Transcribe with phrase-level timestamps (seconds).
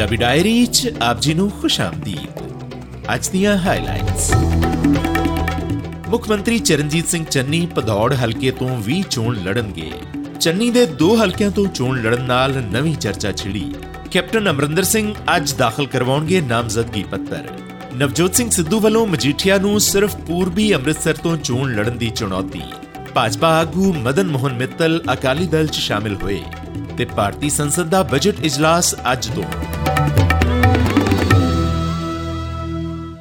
[0.00, 2.38] Punjabi diary 'ਚ ਆਪ ਜੀ ਨੂੰ ਖੁਸ਼ਾਮਦੀਦ।
[3.14, 4.30] ਅੱਜ ਦੀਆਂ ਹਾਈਲਾਈਟਸ
[6.08, 9.90] ਮੁੱਖ ਮੰਤਰੀ ਚਰਨਜੀਤ ਸਿੰਘ ਚੰਨੀ ਪਧੌੜ ਹਲਕੇ ਤੋਂ ਵੀ ਚੋਣ ਲੜਨਗੇ।
[10.40, 13.64] ਚੰਨੀ ਦੇ ਦੋ ਹਲਕਿਆਂ ਤੋਂ ਚੋਣ ਲੜਨ ਨਾਲ ਨਵੀਂ ਚਰਚਾ ਛਿੜੀ।
[14.10, 17.50] ਕੈਪਟਨ ਅਮਰਿੰਦਰ ਸਿੰਘ ਅੱਜ ਦਾਖਲ ਕਰਵਾਉਣਗੇ ਨਾਮਜ਼ਦਗੀ ਪੱਤਰ।
[17.94, 22.62] ਨਵਜੋਤ ਸਿੰਘ ਸਿੱਧੂ ਵੱਲੋਂ ਮਜੀਠੀਆ ਨੂੰ ਸਿਰਫ ਪੂਰਬੀ ਅੰਮ੍ਰਿਤਸਰ ਤੋਂ ਚੋਣ ਲੜਨ ਦੀ ਚੁਣੌਤੀ।
[23.14, 26.42] ਭਾਜਪਾ ਆਗੂ ਮਦਨ ਮੋਹਨ ਮਿੱਤਲ ਅਕਾਲੀ ਦਲ 'ਚ ਸ਼ਾਮਿਲ ਹੋਏ
[26.98, 29.44] ਤੇ ਭਾਰਤੀ ਸੰਸਦ ਦਾ ਬਜਟ ਇਜਲਾਸ ਅੱਜ ਤੋਂ।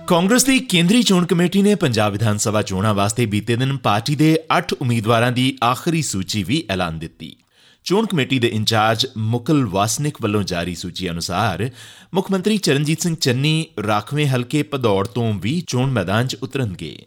[0.09, 4.39] ਕਾਂਗਰਸ ਦੀ ਕੇਂਦਰੀ ਚੋਣ ਕਮੇਟੀ ਨੇ ਪੰਜਾਬ ਵਿਧਾਨ ਸਭਾ ਚੋਣਾਂ ਵਾਸਤੇ ਬੀਤੇ ਦਿਨ ਪਾਰਟੀ ਦੇ
[4.57, 7.35] 8 ਉਮੀਦਵਾਰਾਂ ਦੀ ਆਖਰੀ ਸੂਚੀ ਵੀ ਐਲਾਨ ਦਿੱਤੀ।
[7.85, 11.69] ਚੋਣ ਕਮੇਟੀ ਦੇ ਇੰਚਾਰਜ ਮੁਕਲ ਵਾਸਨਿਕ ਵੱਲੋਂ ਜਾਰੀ ਸੂਚੀ ਅਨੁਸਾਰ
[12.13, 17.05] ਮੁੱਖ ਮੰਤਰੀ ਚਰਨਜੀਤ ਸਿੰਘ ਚੰਨੀ ਰਾਖਵੇਂ ਹਲਕੇ ਪਧੌੜ ਤੋਂ ਵੀ ਚੋਣ ਮੈਦਾਨ 'ਚ ਉਤਰਨਗੇ।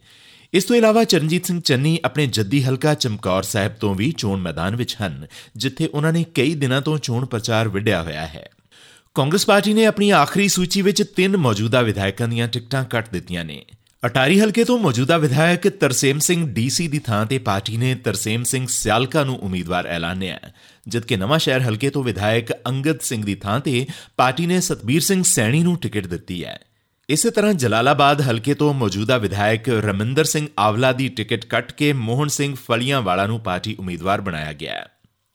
[0.52, 4.77] ਇਸ ਤੋਂ ਇਲਾਵਾ ਚਰਨਜੀਤ ਸਿੰਘ ਚੰਨੀ ਆਪਣੇ ਜੱਦੀ ਹਲਕਾ ਚਮਕੌਰ ਸਾਹਿਬ ਤੋਂ ਵੀ ਚੋਣ ਮੈਦਾਨ
[4.77, 5.27] ਵਿੱਚ ਹਨ,
[5.57, 8.48] ਜਿੱਥੇ ਉਹਨਾਂ ਨੇ ਕਈ ਦਿਨਾਂ ਤੋਂ ਚੋਣ ਪ੍ਰਚਾਰ ਵਿੱਢਿਆ ਹੋਇਆ ਹੈ।
[9.15, 13.65] ਕਾਂਗਰਸ ਪਾਰਟੀ ਨੇ ਆਪਣੀ ਆਖਰੀ ਸੂਚੀ ਵਿੱਚ ਤਿੰਨ ਮੌਜੂਦਾ ਵਿਧਾਇਕਾਂ ਦੀਆਂ ਟਿਕਟਾਂ ਕੱਟ ਦਿੱਤੀਆਂ ਨੇ।
[14.07, 18.66] ਅਟਾਰੀ ਹਲਕੇ ਤੋਂ ਮੌਜੂਦਾ ਵਿਧਾਇਕ ਤਰਸੇਮ ਸਿੰਘ ਡੀਸੀ ਦੀ ਥਾਂ ਤੇ ਪਾਰਟੀ ਨੇ ਤਰਸੇਮ ਸਿੰਘ
[18.69, 20.38] ਸਿਆਲਕਾ ਨੂੰ ਉਮੀਦਵਾਰ ਐਲਾਨਿਆ
[20.88, 25.23] ਜਦਕਿ ਨਵਾਂ ਸ਼ਹਿਰ ਹਲਕੇ ਤੋਂ ਵਿਧਾਇਕ ਅੰਗਦ ਸਿੰਘ ਦੀ ਥਾਂ ਤੇ ਪਾਰਟੀ ਨੇ ਸਤਬੀਰ ਸਿੰਘ
[25.23, 26.59] ਸੈਣੀ ਨੂੰ ਟਿਕਟ ਦਿੱਤੀ ਹੈ।
[27.09, 32.29] ਇਸੇ ਤਰ੍ਹਾਂ ਜਲਾਲਾਬਾਦ ਹਲਕੇ ਤੋਂ ਮੌਜੂਦਾ ਵਿਧਾਇਕ ਰਮਿੰਦਰ ਸਿੰਘ ਆਵਲਾ ਦੀ ਟਿਕਟ ਕੱਟ ਕੇ ਮੋਹਨ
[32.29, 34.87] ਸਿੰਘ ਫਲੀਆਂ ਵਾਲਾ ਨੂੰ ਪਾਰਟੀ ਉਮੀਦਵਾਰ ਬਣਾਇਆ ਗਿਆ ਹੈ।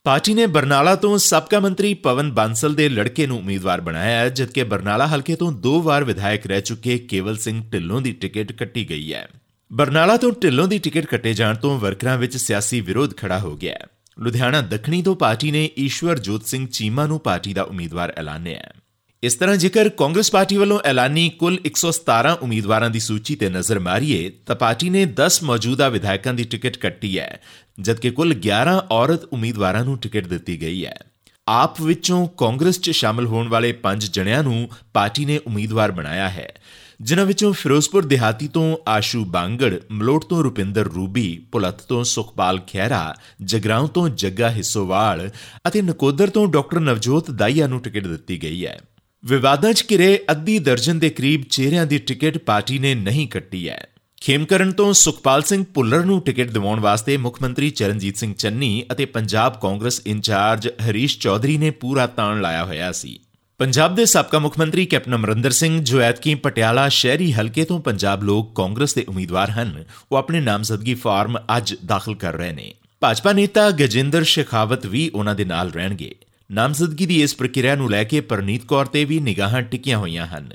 [0.07, 4.63] ਪਾਰਟੀ ਨੇ ਬਰਨਾਲਾ ਤੋਂ ਸਾਬਕਾ ਮੰਤਰੀ ਪਵਨ ਬਾਂਸਲ ਦੇ ਲੜਕੇ ਨੂੰ ਉਮੀਦਵਾਰ ਬਣਾਇਆ ਹੈ, ਜਦਕਿ
[4.63, 9.13] ਬਰਨਾਲਾ ਹਲਕੇ ਤੋਂ ਦੋ ਵਾਰ ਵਿਧਾਇਕ ਰਹਿ ਚੁੱਕੇ ਕੇਵਲ ਸਿੰਘ ਢਿੱਲੋਂ ਦੀ ਟਿਕਟ ਕੱਟੀ ਗਈ
[9.13, 9.27] ਹੈ।
[9.73, 13.73] ਬਰਨਾਲਾ ਤੋਂ ਢਿੱਲੋਂ ਦੀ ਟਿਕਟ ਕੱਟੇ ਜਾਣ ਤੋਂ ਵਰਕਰਾਂ ਵਿੱਚ ਸਿਆਸੀ ਵਿਰੋਧ ਖੜਾ ਹੋ ਗਿਆ
[13.73, 13.87] ਹੈ।
[14.19, 18.73] ਲੁਧਿਆਣਾ ਦੱਖਣੀ ਤੋਂ ਪਾਰਟੀ ਨੇ ਈਸ਼ਵਰ ਜੋਤ ਸਿੰਘ ਚੀਮਾ ਨੂੰ ਪਾਰਟੀ ਦਾ ਉਮੀਦਵਾਰ ਐਲਾਨਿਆ ਹੈ।
[19.23, 24.29] ਇਸ ਤਰ੍ਹਾਂ ਜੇਕਰ ਕਾਂਗਰਸ ਪਾਰਟੀ ਵੱਲੋਂ ਐਲਾਨੀ ਕੁੱਲ 117 ਉਮੀਦਵਾਰਾਂ ਦੀ ਸੂਚੀ ਤੇ ਨਜ਼ਰ ਮਾਰੀਏ,
[24.45, 27.41] ਤਾਂ ਪਾਰਟੀ ਨੇ 10 ਮੌਜੂਦਾ ਵਿਧਾਇਕਾਂ ਦੀ ਟਿਕਟ ਕੱਟੀ ਹੈ,
[27.79, 30.99] ਜਦਕਿ ਕੁੱਲ 11 ਔਰਤ ਉਮੀਦਵਾਰਾਂ ਨੂੰ ਟਿਕਟ ਦਿੱਤੀ ਗਈ ਹੈ।
[31.47, 36.53] ਆਪ ਵਿੱਚੋਂ ਕਾਂਗਰਸ 'ਚ ਸ਼ਾਮਲ ਹੋਣ ਵਾਲੇ 5 ਜਣਿਆਂ ਨੂੰ ਪਾਰਟੀ ਨੇ ਉਮੀਦਵਾਰ ਬਣਾਇਆ ਹੈ।
[37.01, 43.15] ਜਿਨ੍ਹਾਂ ਵਿੱਚੋਂ ਫਿਰੋਜ਼ਪੁਰ ਦਿਹਾਤੀ ਤੋਂ ਆਸ਼ੂ ਬਾਂਗੜ, ਮਲੋਟ ਤੋਂ ਰੁਪਿੰਦਰ ਰੂਬੀ ਪੁਲਤ ਤੋਂ ਸੁਖਪਾਲ ਖਹਿਰਾ,
[43.41, 45.29] ਜਗਰਾਉਂ ਤੋਂ ਜੱਗਾ ਹਿੱਸੋਵਾਲ
[45.67, 48.79] ਅਤੇ ਨਕੋਦਰ ਤੋਂ ਡਾਕਟਰ ਨਵਜੋਤ ਦਾਈਆ ਨੂੰ ਟਿਕਟ ਦਿੱਤੀ ਗਈ ਹੈ।
[49.27, 53.87] ਵਿਵਾਦਾਂ 'ਚ ਘਿਰੇ ਅੱਧੀ ਦਰਜਨ ਦੇ ਕਰੀਬ ਚਿਹਰਿਆਂ ਦੀ ਟਿਕਟ ਪਾਰਟੀ ਨੇ ਨਹੀਂ ਕੱਟੀ ਹੈ।
[54.21, 59.05] ਖੇਮਕਰਨ ਤੋਂ ਸੁਖਪਾਲ ਸਿੰਘ ਭੁੱਲਰ ਨੂੰ ਟਿਕਟ ਦਿਵਾਉਣ ਵਾਸਤੇ ਮੁੱਖ ਮੰਤਰੀ ਚਰਨਜੀਤ ਸਿੰਘ ਚੰਨੀ ਅਤੇ
[59.05, 63.19] ਪੰਜਾਬ ਕਾਂਗਰਸ ਇੰਚਾਰਜ ਹਰੀਸ਼ ਚੌਧਰੀ ਨੇ ਪੂਰਾ ਤਾਣ ਲਾਇਆ ਹੋਇਆ ਸੀ।
[63.57, 68.23] ਪੰਜਾਬ ਦੇ ਸਾਬਕਾ ਮੁੱਖ ਮੰਤਰੀ ਕੈਪਟਨ ਅਮਰਿੰਦਰ ਸਿੰਘ ਜੋ ਐਤਕੀ ਪਟਿਆਲਾ ਸ਼ਹਿਰੀ ਹਲਕੇ ਤੋਂ ਪੰਜਾਬ
[68.23, 73.33] ਲੋਕ ਕਾਂਗਰਸ ਦੇ ਉਮੀਦਵਾਰ ਹਨ। ਉਹ ਆਪਣੇ ਨਾਮਜ਼ਦਗੀ ਫਾਰਮ ਅੱਜ ਦਾਖਲ ਕਰ ਰਹੇ ਨੇ। ਭਾਜਪਾ
[73.33, 76.15] ਨੇਤਾ ਗਜਿੰਦਰ ਸ਼ੇਖਾਵਤ ਵੀ ਉਹਨਾਂ ਦੇ ਨਾਲ ਰਹਿਣਗੇ।
[76.51, 80.49] ਨਾਮਜ਼ਦਗੀ ਦੀ ਇਸ ਪ੍ਰਕਿਰਿਆ ਨੂੰ ਲੈ ਕੇ ਪ੍ਰਨੀਤ ਕੌਰ ਤੇ ਵੀ ਨਿਗਾਹਾਂ ਟਿਕੀਆਂ ਹੋਈਆਂ ਹਨ।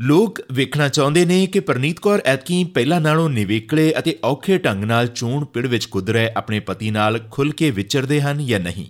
[0.00, 5.06] ਲੋਕ ਵੇਖਣਾ ਚਾਹੁੰਦੇ ਨੇ ਕਿ ਪ੍ਰਨੀਤ ਕੌਰ ਐਤਕੀ ਪਹਿਲਾਂ ਨਾਲੋਂ ਨਿਵੇਕਲੇ ਅਤੇ ਔਖੇ ਢੰਗ ਨਾਲ
[5.06, 8.86] ਚੋਣ ਪਿੜ ਵਿੱਚ ਕੁੱਦ ਰਹੇ ਆਪਣੇ ਪਤੀ ਨਾਲ ਖੁੱਲ ਕੇ ਵਿਚਰਦੇ ਹਨ ਜਾਂ ਨਹੀਂ।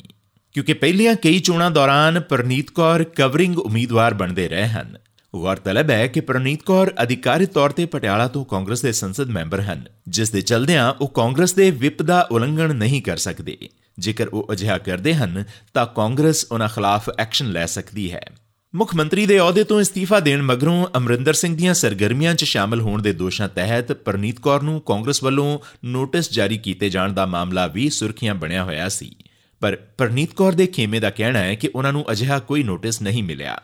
[0.52, 4.98] ਕਿਉਂਕਿ ਪਹਿਲੀਆਂ ਕਈ ਚੋਣਾਂ ਦੌਰਾਨ ਪ੍ਰਨੀਤ ਕੌਰ ਕਵਰਿੰਗ ਉਮੀਦਵਾਰ ਬਣਦੇ ਰਹੇ ਹਨ।
[5.36, 9.84] ਗੌਰਤਲਬ ਹੈ ਕਿ ਪ੍ਰਨੀਤ ਕੌਰ ਅਧਿਕਾਰਿਤ ਤੌਰ ਤੇ ਪਟਿਆਲਾ ਤੋਂ ਕਾਂਗਰਸ ਦੇ ਸੰਸਦ ਮੈਂਬਰ ਹਨ,
[10.08, 13.56] ਜਿਸ ਦੇ ਚਲਦਿਆਂ ਉਹ ਕਾਂਗਰਸ ਦੇ ਵਿਪ ਦਾ ਉਲੰਘਣ ਨਹੀਂ ਕਰ ਸਕਦੇ।
[13.98, 18.30] ਜੇਕਰ ਉਹ ਅਜਿਹਾ ਕਰਦੇ ਹਨ, ਤਾਂ ਕਾਂਗਰਸ ਉਹਨਾਂ ਖਿਲਾਫ ਐਕਸ਼ਨ ਲੈ ਸਕਦੀ ਹੈ।
[18.74, 23.02] ਮੁੱਖ ਮੰਤਰੀ ਦੇ ਅਹੁਦੇ ਤੋਂ ਅਸਤੀਫਾ ਦੇਣ ਮਗਰੋਂ ਅਮਰਿੰਦਰ ਸਿੰਘ ਦੀਆਂ ਸਰਗਰਮੀਆਂ 'ਚ ਸ਼ਾਮਲ ਹੋਣ
[23.02, 27.90] ਦੇ ਦੋਸ਼ਾਂ ਤਹਿਤ ਪ੍ਰਨੀਤ ਕੌਰ ਨੂੰ ਕਾਂਗਰਸ ਵੱਲੋਂ ਨੋਟਿਸ ਜਾਰੀ ਕੀਤੇ ਜਾਣ ਦਾ ਮਾਮਲਾ ਵੀ
[27.90, 29.16] ਸੁਰਖੀਆਂ ਬਣਿਆ ਹੋਇਆ ਸੀ।
[29.60, 33.22] ਪਰ ਪ੍ਰਨੀਤ ਕੌਰ ਦੇ ਖੇਮੇ ਦਾ ਕਹਿਣਾ ਹੈ ਕਿ ਉਹਨਾਂ ਨੂੰ ਅਜਿਹਾ ਕੋਈ ਨੋਟਿਸ ਨਹੀਂ
[33.22, 33.60] ਮਿਲਿਆ।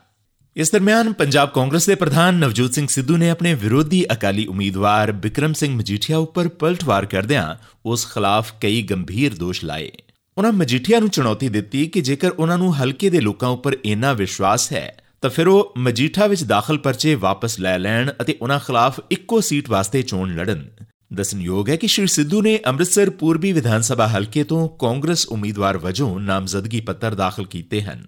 [0.57, 5.53] ਇਸ ਦਰਮਿਆਨ ਪੰਜਾਬ ਕਾਂਗਰਸ ਦੇ ਪ੍ਰਧਾਨ ਨਵਜੋਤ ਸਿੰਘ ਸਿੱਧੂ ਨੇ ਆਪਣੇ ਵਿਰੋਧੀ ਅਕਾਲੀ ਉਮੀਦਵਾਰ ਵਿਕਰਮ
[5.53, 7.57] ਸਿੰਘ ਮਜੀਠੀਆ ਉੱਪਰ ਪਲਟਵਾਰ ਕਰਦਿਆਂ
[7.87, 9.91] ਉਸ ਖਿਲਾਫ ਕਈ ਗੰਭੀਰ ਦੋਸ਼ ਲਾਏ।
[10.39, 14.73] ਉਹਨਾਂ ਮਜੀਠੀਆ ਨੂੰ ਚੁਣੌਤੀ ਦਿੱਤੀ ਕਿ ਜੇਕਰ ਉਹਨਾਂ ਨੂੰ ਹਲਕੇ ਦੇ ਲੋਕਾਂ ਉੱਪਰ ਇੰਨਾ ਵਿਸ਼ਵਾਸ
[14.73, 19.41] ਹੈ, ਤਾਂ ਫਿਰ ਉਹ ਮਜੀਠਾ ਵਿੱਚ ਦਾਖਲ ਪਰਚੇ ਵਾਪਸ ਲੈ ਲੈਣ ਅਤੇ ਉਹਨਾਂ ਖਿਲਾਫ ਇੱਕੋ
[19.41, 20.67] ਸੀਟ ਵਾਸਤੇ ਚੋਣ ਲੜਨ।
[21.15, 26.21] ਦਸਨਯੋਗ ਹੈ ਕਿ ਸ਼੍ਰੀ ਸਿੱਧੂ ਨੇ ਅੰਮ੍ਰਿਤਸਰ ਪੂਰਬੀ ਵਿਧਾਨ ਸਭਾ ਹਲਕੇ ਤੋਂ ਕਾਂਗਰਸ ਉਮੀਦਵਾਰ ਵਜੋਂ
[26.21, 28.07] ਨਾਮਜ਼ਦਗੀ ਪੱਤਰ ਦਾਖਲ ਕੀਤੇ ਹਨ।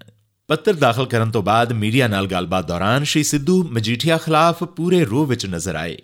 [0.48, 5.26] ਪੱਤਰ ਦਾਖਲ ਕਰਨ ਤੋਂ ਬਾਅਦ ਮੀਡੀਆ ਨਾਲ ਗੱਲਬਾਤ ਦੌਰਾਨ ਸ਼੍ਰੀ ਸਿੱਧੂ ਮਜੀਠੀਆ ਖਿਲਾਫ ਪੂਰੇ ਰੋਹ
[5.26, 5.98] ਵਿੱਚ ਨਜ਼ਰ ਆਏ।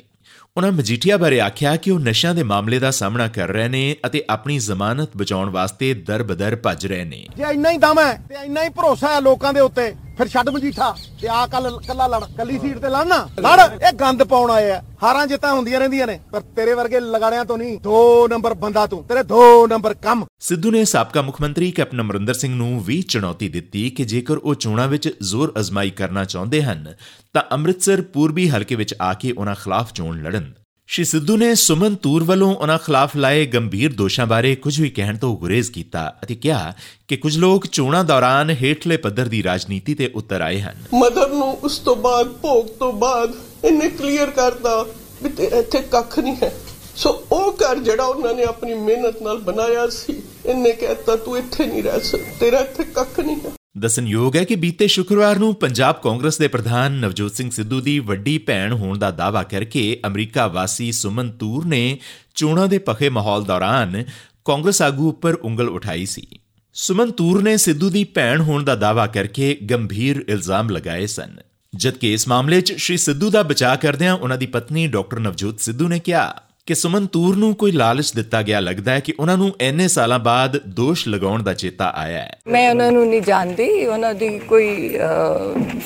[0.56, 4.22] ਉਹਨਾਂ ਮਜੀਠੀਆ ਬਾਰੇ ਆਖਿਆ ਕਿ ਉਹ ਨਸ਼ਿਆਂ ਦੇ ਮਾਮਲੇ ਦਾ ਸਾਹਮਣਾ ਕਰ ਰਹੇ ਨੇ ਅਤੇ
[4.31, 8.65] ਆਪਣੀ ਜ਼ਮਾਨਤ ਬਚਾਉਣ ਵਾਸਤੇ ਦਰ-ਬਦਰ ਭੱਜ ਰਹੇ ਨੇ। ਜੇ ਇੰਨਾ ਹੀ ਦਮ ਹੈ ਤੇ ਇੰਨਾ
[8.65, 12.59] ਹੀ ਭਰੋਸਾ ਹੈ ਲੋਕਾਂ ਦੇ ਉੱਤੇ ਫਿਰ ਛੱਡ ਮਜੀਠਾ ਤੇ ਆ ਕੱਲ ਕੱਲਾ ਲੜ, ਕੱਲੀ
[12.59, 16.41] ਸੀਟ ਤੇ ਲੜਨਾ। ਲੜ। ਇਹ ਗੰਦ ਪਾਉਣ ਆਏ ਆ। ਹਾਰਾਂ ਜਿੱਤਾਂ ਹੁੰਦੀਆਂ ਰਹਿੰਦੀਆਂ ਨੇ। ਪਰ
[16.57, 20.84] ਤੇਰੇ ਵਰਗੇ ਲਗਾੜਿਆਂ ਤੋਂ ਨਹੀਂ। 2 ਨੰਬਰ ਬੰਦਾ ਤੂੰ। ਤੇਰੇ 2 ਨੰਬਰ ਕੰਮ। ਸਿੱਧੂ ਨੇ
[20.84, 25.09] ਸਾਬਕਾ ਮੁੱਖ ਮੰਤਰੀ ਕੈਪਟਨ ਅਮਰਿੰਦਰ ਸਿੰਘ ਨੂੰ ਵੀ ਚੁਣੌਤੀ ਦਿੱਤੀ ਕਿ ਜੇਕਰ ਉਹ ਚੋਣਾਂ ਵਿੱਚ
[25.22, 26.95] ਜ਼ੋਰ ਅਜ਼ਮਾਈ ਕਰਨਾ ਚਾਹੁੰਦੇ ਹਨ,
[27.33, 30.53] ਤਾਂ ਅੰਮ੍ਰਿਤਸਰ ਪੂਰਬੀ ਹਲਕੇ ਵਿੱਚ ਆ ਕੇ ਉਹਨਾਂ ਖਿਲਾਫ ਚੋਣ ਲੜਨ।
[30.91, 35.16] ਸ਼੍ਰੀ ਸਿੱਧੂ ਨੇ ਸੁਮਨ ਤੂਰ ਵੱਲੋਂ ਉਹਨਾਂ ਖਿਲਾਫ ਲਾਏ ਗੰਭੀਰ ਦੋਸ਼ਾਂ ਬਾਰੇ ਕੁਝ ਵੀ ਕਹਿਣ
[35.16, 36.72] ਤੋਂ ਗੁਰੇਜ਼ ਕੀਤਾ ਅਤੇ ਕਿਹਾ
[37.09, 41.53] ਕਿ ਕੁਝ ਲੋਕ ਚੋਣਾਂ ਦੌਰਾਨ ਹੇਠਲੇ ਪੱਧਰ ਦੀ ਰਾਜਨੀਤੀ ਤੇ ਉਤਰ ਆਏ ਹਨ। ਮਦਰ ਨੂੰ
[41.63, 43.34] ਉਸ ਤੋਂ ਬਾਅਦ, ਭੋਗ ਤੋਂ ਬਾਅਦ
[43.65, 44.83] ਇਹਨੇ ਕਲੀਅਰ ਕਰਤਾ
[45.22, 46.53] ਵੀ ਤੇ ਇੱਥੇ ਕੱਖ ਨਹੀਂ ਹੈ।
[46.97, 51.66] ਸੋ ਉਹ ਘਰ ਜਿਹੜਾ ਉਹਨਾਂ ਨੇ ਆਪਣੀ ਮਿਹਨਤ ਨਾਲ ਬਣਾਇਆ ਸੀ, ਇਹਨੇ ਕਹਿਤਾ, ਤੂੰ ਇੱਥੇ
[51.66, 56.01] ਨਹੀਂ ਰਹਿ ਸਕਦਾ ਤੇਰਾ ਇੱਥੇ ਕੱਖ ਨਹੀਂ ਹੈ। ਦੱਸਣਯੋਗ ਹੈ ਕਿ ਬੀਤੇ ਸ਼ੁੱਕਰਵਾਰ ਨੂੰ ਪੰਜਾਬ
[56.03, 60.91] ਕਾਂਗਰਸ ਦੇ ਪ੍ਰਧਾਨ ਨਵਜੋਤ ਸਿੰਘ ਸਿੱਧੂ ਦੀ ਵੱਡੀ ਭੈਣ ਹੋਣ ਦਾ ਦਾਅਵਾ ਕਰਕੇ ਅਮਰੀਕਾ ਵਾਸੀ
[60.93, 61.99] ਸੁਮਨ ਤੂਰ ਨੇ
[62.34, 64.05] ਚੋਣਾਂ ਦੇ ਪਖੇ ਮਾਹੌਲ ਦੌਰਾਨ
[64.45, 66.27] ਕਾਂਗਰਸ ਆਗੂ ਉੱਪਰ ਉਂਗਲ ਉਠਾਈ ਸੀ।
[66.75, 71.37] ਸੁਮਨ ਤੂਰ ਨੇ ਸਿੱਧੂ ਦੀ ਭੈਣ ਹੋਣ ਦਾ ਦਾਅਵਾ ਕਰਕੇ ਗੰਭੀਰ ਇਲਜ਼ਾਮ ਲਗਾਏ ਸਨ।
[71.73, 75.89] ਜਦਕਿ ਇਸ ਮਾਮਲੇ 'ਚ ਸ਼੍ਰੀ ਸਿੱਧੂ ਦਾ ਬਚਾਅ ਕਰਦਿਆਂ ਉਹਨਾਂ ਦੀ ਪਤਨੀ ਡਾਕਟਰ ਨਵਜੋਤ ਸਿੱਧੂ
[75.89, 79.54] ਨੇ ਕਿਹਾ ਕਿ ਸੁਮਨ ਤੂਰ ਨੂੰ ਕੋਈ ਲਾਲਚ ਦਿੱਤਾ ਗਿਆ ਲੱਗਦਾ ਹੈ ਕਿ ਉਹਨਾਂ ਨੂੰ
[79.60, 84.15] ਇੰਨੇ ਸਾਲਾਂ ਬਾਅਦ ਦੋਸ਼ ਲਗਾਉਣ ਦਾ ਚੇਤਾ ਆਇਆ ਹੈ। ਮੈਂ ਉਹਨਾਂ ਨੂੰ ਨਹੀਂ ਜਾਣਦੀ। ਉਹਨਾਂ
[84.15, 84.98] ਦੀ ਕੋਈ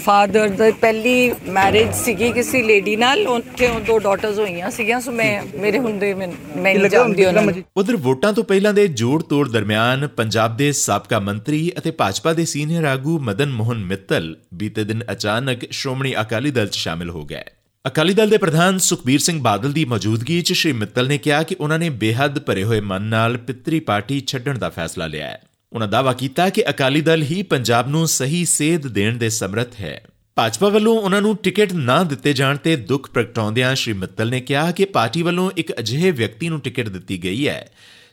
[0.05, 5.12] ਫਾਦਰ ਦਾ ਪਹਿਲੀ ਮੈਰਿਜ ਸੀਗੀ ਕਿਸੇ ਲੇਡੀ ਨਾਲ। ਉੱਥੇ ਉਹ ਦੋ ਡਾਟਰਸ ਹੋਈਆਂ ਸੀਗੀਆਂ ਸੋ
[5.12, 7.62] ਮੈਂ ਮੇਰੇ ਹੁੰਦੇ ਮੈਂ ਮੈਂ ਨਹੀਂ ਜਾਣਦੀ ਉਹਨਾਂ ਨੂੰ?
[7.77, 12.44] ਉਧਰ ਵੋਟਾਂ ਤੋਂ ਪਹਿਲਾਂ ਦੇ ਜੋੜ ਤੋੜ ਦਰਮਿਆਨ ਪੰਜਾਬ ਦੇ ਸਾਬਕਾ ਮੰਤਰੀ ਅਤੇ ਭਾਜਪਾ ਦੇ
[12.44, 17.44] ਸੀਨੀਅਰ ਆਗੂ ਮਦਨ ਮੋਹਨ ਮਿੱਤਲ ਬੀਤੇ ਦਿਨ ਅਚਾਨਕ ਸ਼੍ਰੋਮਣੀ ਅਕਾਲੀ ਦਲ 'ਚ ਸ਼ਾਮਿਲ ਹੋ ਗਏ।
[17.85, 21.57] ਅਕਾਲੀ ਦਲ ਦੇ ਪ੍ਰਧਾਨ ਸੁਖਬੀਰ ਸਿੰਘ ਬਾਦਲ ਦੀ ਮੌਜੂਦਗੀ 'ਚ ਸ਼੍ਰੀ ਮਿੱਤਲ ਨੇ ਕਿਹਾ ਕਿ
[21.61, 25.41] ਉਹਨਾਂ ਨੇ ਬੇਹੱਦ ਭਰੇ ਹੋਏ ਮਨ ਨਾਲ ਪਿੱਤਰੀ ਪਾਰਟੀ ਛੱਡਣ ਦਾ ਫੈਸਲਾ ਲਿਆ ਹੈ।
[25.73, 30.01] ਉਹਨਾਂ ਦਾਅਵਾ ਕੀਤਾ ਕਿ ਅਕਾਲੀ ਦਲ ਹੀ ਪੰਜਾਬ ਨੂੰ ਸਹੀ ਸੇਧ ਦੇਣ ਦੇ ਸਮਰੱਥ ਹੈ।
[30.37, 34.71] ਭਾਜਪਾ ਵੱਲੋਂ ਉਹਨਾਂ ਨੂੰ ਟਿਕਟ ਨਾ ਦਿੱਤੇ ਜਾਣ ਤੇ ਦੁੱਖ ਪ੍ਰਗਟਾਉਂਦਿਆਂ ਸ਼੍ਰੀ ਮਿੱਤਲ ਨੇ ਕਿਹਾ
[34.71, 37.69] ਕਿ ਪਾਰਟੀ ਵੱਲੋਂ ਇੱਕ ਅਜਿਹੇ ਵਿਅਕਤੀ ਨੂੰ ਟਿਕਟ ਦਿੱਤੀ ਗਈ ਹੈ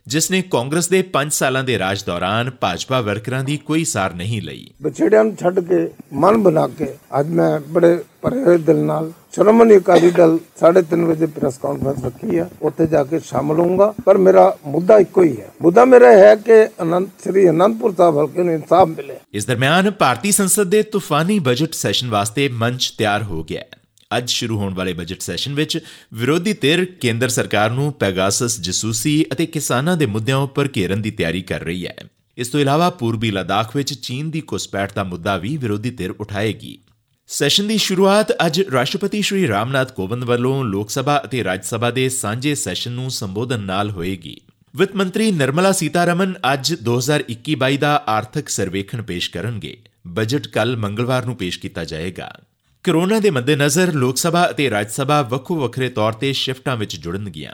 [0.07, 4.41] ਜਿਸ ਨੇ ਕਾਂਗਰਸ ਦੇ 5 ਸਾਲਾਂ ਦੇ ਰਾਜ ਦੌਰਾਨ ਭਾਜਪਾ ਵਰਕਰਾਂ ਦੀ ਕੋਈ ਸਾਰ ਨਹੀਂ
[4.41, 6.87] ਲਈ। ਵਿਛੜਿਆਂ ਨੂੰ ਛੱਡ ਕੇ ਮਨ ਬਣਾ ਕੇ
[7.19, 12.49] ਅੱਜ ਮੈਂ ਬੜੇ ਹੋਏ ਦਿਲ ਨਾਲ ਸ਼੍ਰੋਮਣੀ ਅਕਾਲੀ ਦਲ 3:30 ਵਜੇ ਪ੍ਰੈਸ ਕਾਨਫਰੰਸ ਰੱਖੀ ਹੈ
[12.61, 16.65] ਉੱਥੇ ਜਾ ਕੇ ਸ਼ਾਮਲ ਹੋਊਂਗਾ। ਪਰ ਮੇਰਾ ਮੁੱਦਾ ਇੱਕੋ ਹੀ ਹੈ। ਮੁੱਦਾ ਮੇਰਾ ਹੈ ਕਿ
[16.81, 21.73] ਅਨੰਤ ਸ੍ਰੀ ਅਨੰਦਪੁਰ ਸਾਹਿਬ ਹਲਕੇ ਨੂੰ ਇਨਸਾਫ ਮਿਲੇ। ਇਸ ਦਰਮਿਆਨ ਭਾਰਤੀ ਸੰਸਦ ਦੇ ਤੂਫਾਨੀ ਬਜਟ
[21.73, 23.80] ਸੈਸ਼ਨ ਵਾਸਤੇ ਮੰਚ ਤਿਆਰ ਹੋ ਗਿਆ ਹੈ।
[24.17, 25.79] ਅੱਜ ਸ਼ੁਰੂ ਹੋਣ ਵਾਲੇ ਬਜਟ ਸੈਸ਼ਨ ਵਿੱਚ
[26.13, 31.41] ਵਿਰੋਧੀ ਧਿਰ ਕੇਂਦਰ ਸਰਕਾਰ ਨੂੰ ਪੈਗਾਸਸ ਜਸੂਸੀ ਅਤੇ ਕਿਸਾਨਾਂ ਦੇ ਮੁੱਦਿਆਂ ਉੱਪਰ ਘੇਰਨ ਦੀ ਤਿਆਰੀ
[31.41, 31.95] ਕਰ ਰਹੀ ਹੈ।
[32.37, 36.79] ਇਸ ਤੋਂ ਇਲਾਵਾ ਪੂਰਬੀ ਲਦਾਖ ਵਿੱਚ ਚੀਨ ਦੀ ਘੁਸਪੈਠ ਦਾ ਮੁੱਦਾ ਵੀ ਵਿਰੋਧੀ ਧਿਰ ਉਠਾਏਗੀ।
[37.27, 42.09] ਸੈਸ਼ਨ ਦੀ ਸ਼ੁਰੂਆਤ ਅੱਜ ਰਾਸ਼ਟਰਪਤੀ ਸ਼੍ਰੀ ਰਾਮਨਾਥ ਕੋਵਿੰਦ ਵੱਲੋਂ ਲੋਕ ਸਭਾ ਅਤੇ ਰਾਜ ਸਭਾ ਦੇ
[42.09, 44.41] ਸਾਂਝੇ ਸੈਸ਼ਨ ਨੂੰ ਸੰਬੋਧਨ ਨਾਲ ਹੋਏਗੀ।
[44.75, 51.35] ਵਿੱਤ ਮੰਤਰੀ ਨਿਰਮਲਾ ਸੀਤਾਰਮਨ ਅੱਜ 2021-22 ਦਾ ਆਰਥਿਕ ਸਰਵੇਖਣ ਪੇਸ਼ ਕਰਨਗੇ। ਬਜਟ ਕੱਲ ਮੰਗਲਵਾਰ ਨੂੰ
[51.35, 52.35] ਪੇਸ਼ ਕੀਤਾ ਜਾਏਗਾ।
[52.83, 57.51] ਕਰੋਨਾ ਦੇ ਮੱਦੇਨਜ਼ਰ ਲੋਕ ਸਭਾ ਅਤੇ ਰਾਜ ਸਭਾ ਵੱਖੋ ਵੱਖਰੇ ਤੌਰ ਤੇ ਸ਼ਿਫਟਾਂ ਵਿੱਚ ਜੁੜਨਗੀਆਂ।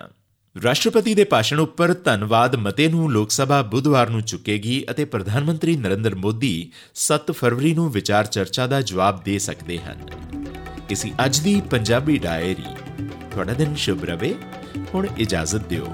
[0.63, 5.77] ਰਾਸ਼ਟਰਪਤੀ ਦੇ ਭਾਸ਼ਣ ਉੱਪਰ ਧੰਨਵਾਦ ਮਤੇ ਨੂੰ ਲੋਕ ਸਭਾ ਬੁੱਧਵਾਰ ਨੂੰ ਚੁੱਕੇਗੀ ਅਤੇ ਪ੍ਰਧਾਨ ਮੰਤਰੀ
[5.77, 9.97] ਨਰਿੰਦਰ ਮੋਦੀ 7 ਫਰਵਰੀ ਨੂੰ ਵਿਚਾਰ ਚਰਚਾ ਦਾ ਜਵਾਬ ਦੇ ਸਕਦੇ ਹਨ।
[10.89, 14.35] ਇਸੀ ਅੱਜ ਦੀ ਪੰਜਾਬੀ ਡਾਇਰੀ। ਤੁਹਾਡਾ ਦਿਨ ਸ਼ੁਭ ਰਵੇ।
[14.94, 15.88] ਹੁਣ ਇਜਾਜ਼ਤ ਦਿਓ।